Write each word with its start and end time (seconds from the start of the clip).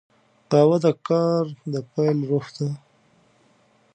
قهوه 0.49 0.77
د 0.85 0.87
کار 1.07 1.43
د 1.73 1.75
پیل 1.91 2.17
روح 2.29 2.45
ده 2.55 2.69